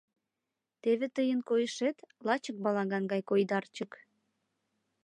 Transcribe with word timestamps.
Теве 0.81 1.07
тыйын 1.15 1.39
койышет— 1.49 1.97
лачак 2.25 2.57
балаган 2.63 3.03
гай 3.11 3.21
койдарчык. 3.29 3.91